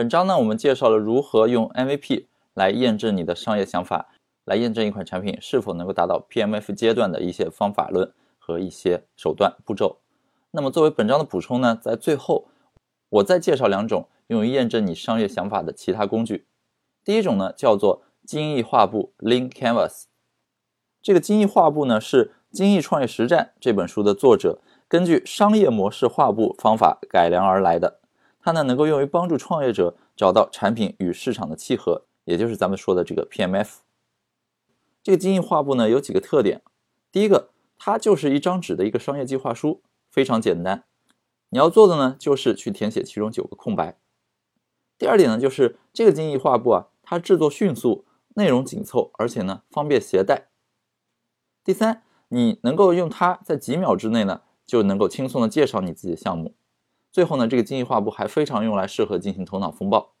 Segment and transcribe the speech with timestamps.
[0.00, 4.08] 本章呢，我们介绍了如何用 MVP 来验证你的商业想法，
[4.46, 9.98] 来验证一款产品是否能够达到 PMF 阶段的一些方法论和一些手段步骤。
[10.52, 12.46] 那么作为本章的补充呢，在最后
[13.10, 16.46] 我再介绍两种用于验证你商业想法的其他工具。
[17.04, 20.04] 第一种呢，叫做精益画布 （Lean Canvas）。
[21.02, 27.99] 这个精益画布呢，是《精益创业实战》这本书的作者根据商业模式画布方法改良而来的。
[28.42, 33.78] 它呢，能够用于帮助创业者找到产品与市场的契合，也就是咱们说的这个 PMF。
[35.02, 36.62] 这个精益画布呢，有几个特点。
[37.12, 40.84] 第一个，它就是一张纸的一个商业计划书，非常简单。
[41.50, 43.98] 你要做的呢，就是去填写其中九个空白。
[44.96, 48.04] 第二点呢，就是这个精益画布啊，它制作迅速，
[48.36, 50.48] 内容紧凑，而且呢方便携带。
[51.64, 56.54] 第三，你能够用它在几秒之内呢，就能够轻松的介绍你自己的项目。
[57.12, 60.12] 最后呢，这个精益画布还非常用来适合进行头脑风暴。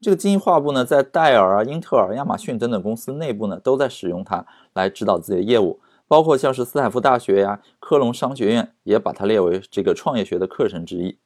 [0.00, 11.18] 这个精益画布呢，在戴尔啊、英特尔、亚马逊等等公司内部呢，都在使用它来指导自己的业务，包括像是斯坦福大学呀、科隆商学院也把它列为这个创业学的课程之一。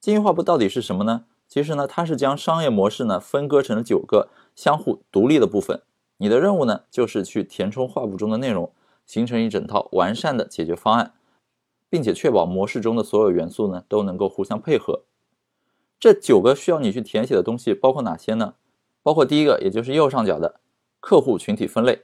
[0.00, 1.24] 精益画布到底是什么呢？
[1.48, 5.80] 其实呢，它是将商业模式呢分割成了九个相互独立的部分。
[6.16, 8.72] 你的任务呢，就是去填充画布中的内容，
[9.06, 11.12] 形成一整套完善的解决方案。
[11.88, 15.04] 并且确保模式中的所有元素呢都能够互相配合。
[15.98, 18.54] 这九个需要你去填写的东西包括哪些呢？
[19.02, 20.60] 包括第一个，也就是右上角的
[21.00, 22.02] 客户群体分类，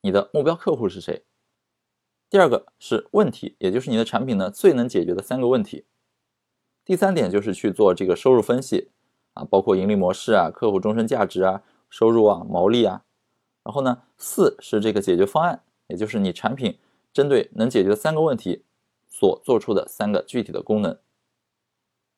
[0.00, 1.24] 你的目标客户是谁？
[2.30, 5.84] 第二个是问题，也就是你的产品呢最能解决的三个问题。
[6.84, 8.90] 第三点就是去做这个收入分析
[9.34, 13.02] 啊，包括盈利模式啊、客户终身价值啊、收入啊、毛利啊。
[13.64, 16.78] 然后呢，四是这个解决方案，也就是你产品
[17.12, 18.64] 针对能解决的三个问题。
[19.12, 20.98] 所做出的三个具体的功能。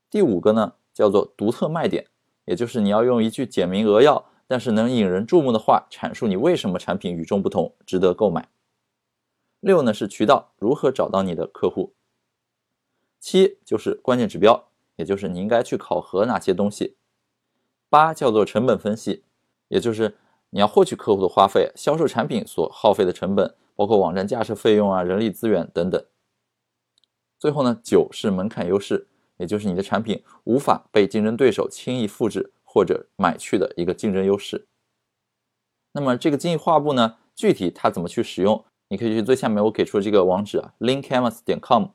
[0.08, 2.06] 第五个呢，叫做独特卖点，
[2.44, 8.48] 也就是你要用一句简明扼要，但是能引人注目的话，阐述你为什么产品与众不同，值得购买。
[9.58, 11.94] 六呢是渠道，如何找到你的客户。
[13.18, 16.96] 七就是关键指标，也就是你应该去考核哪些东西。
[17.88, 19.24] 八叫做成本分析，
[19.68, 20.16] 也就是
[20.50, 26.04] 你要获取客户的花费、销售产品所耗费的成本，包括网站架设费用啊、人力资源等等。
[27.44, 29.06] 最后呢，九是门槛优势，
[29.36, 34.66] 也就是你的产品无法被竞争对手轻易复制或者买去的一个竞争优势。
[35.92, 38.64] 那么这个精益画布呢，具体它怎么去使用？
[38.88, 41.88] 你可以去最下面我给出的这个网址啊，leancanvas 点 com，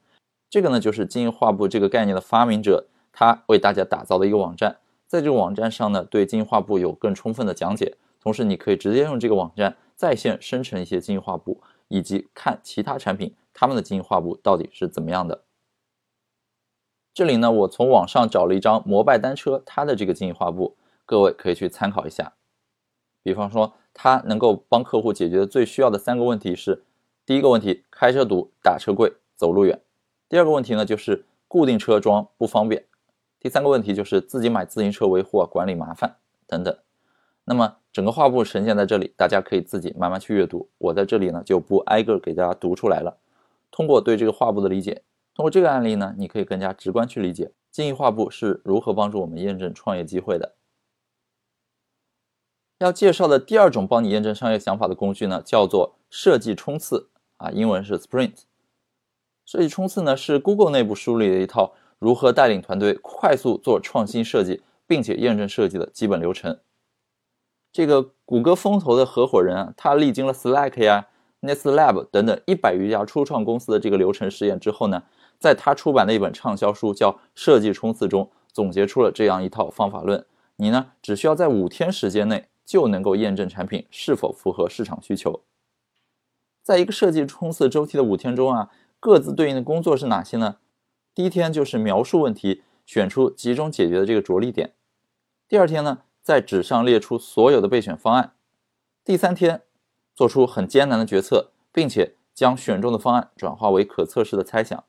[0.51, 4.77] 这个呢就是精益画布这个概念的发明者他为大家打造的一个网站，
[5.07, 13.35] 在这个网站上呢，对精益画布有更充分的讲解，同时你可以直接用这个网站在线生成一些精益画布，以及看其他产品。
[13.51, 15.43] 他们的经营画布到底是怎么样的？
[17.13, 22.35] 这里呢，我从网上找了一张摩拜单车它的这个经营画布，各位可以去参考一下。
[23.21, 26.85] 比方说，它能够帮客户解决的最需要的三个问题是：
[27.25, 29.75] 第一个问题，开车堵，打车贵，走路远；
[30.29, 32.83] 第二个问题呢，就是固定车桩不方便；
[33.39, 36.15] 第三个问题就是自己买自行车维护啊，管理麻烦
[36.47, 36.77] 等等。
[37.49, 40.69] 那么整个画布呈现在这里，大家可以自己慢慢去阅读。
[40.77, 43.17] 我在这里呢，就不挨个给大家读出来了。
[43.71, 45.01] 通过对这个画布的理解，
[45.33, 50.53] 通过这个案例呢，你可以更加直观去理解精益画布是如何帮助我们验证创业机会的。
[52.77, 58.43] 要介绍的第二种帮你验证商业想法的工具呢，叫做设计冲刺啊，英文是 Sprint。
[59.47, 66.59] 设计冲刺呢，是 Google 内部梳理的一套如何带领团队快速做创新设计，并且验证设计的基本流程。
[67.71, 71.07] 这个谷歌风投的合伙人啊，他历经了 Slack 呀。
[71.41, 75.01] NestLab 等等一百余家初创公司的这个流程实验之后呢，
[75.39, 80.25] 在他出版的一本畅销书叫《设计冲刺》中，总结出了这样一套方法论。
[80.57, 85.39] 你呢，只需要在五天时间内就能够验证产品是否符合市场需求。
[86.61, 88.69] 在一个设计冲刺周期的五天中啊，
[88.99, 90.57] 各自对应的工作是哪些呢？
[91.15, 94.73] 第一天就是描述问题，选出集中解决的这个着力点。
[95.47, 95.99] 第二天呢，
[96.29, 98.33] 在纸上列出所有的备选方案。
[99.03, 99.63] 第三天。
[100.13, 104.83] 做出很艰难的决策，并且将选中的方案转化为可测试的猜想。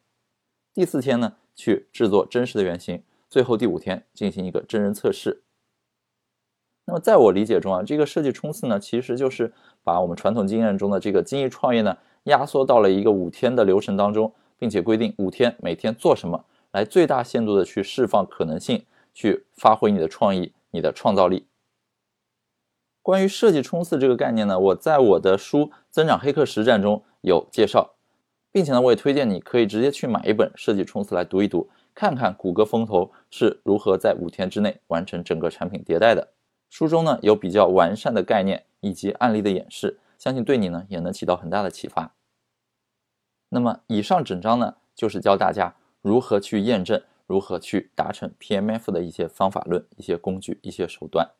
[0.74, 3.02] 第四天呢，去制作真实的原型。
[3.28, 5.44] 最后第五天进行一个真人测试。
[6.84, 9.54] 那么在我理解中啊，这个设计冲刺呢，其实就是
[9.84, 18.84] 把我们传统经验中的这个精益创业呢，压缩到了一个五天的流程当中，并且规定五天每天做什么，来最大限度的去释放可能性，
[19.14, 21.46] 去发挥你的创意、你的创造力。
[23.02, 27.94] 关于设计冲刺这个概念呢，我在我的书《增长黑客实战》中有介绍，
[28.52, 36.32] 并且呢，我也推荐你可以直接去买一本《设计冲刺》来读一读，看看谷歌风投是如何在五天之内完成整个产品迭代的。
[36.68, 42.14] 书中呢有比较完善的概念以及案例的演示，相信对你呢也能起到很大的启发。
[43.48, 51.30] 那么以上整章呢就是教大家如何去验证，如何去达成 PMF 的一些方法论、一些工具、一些手段。